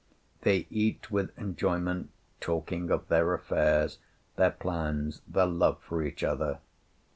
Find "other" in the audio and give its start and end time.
6.23-6.57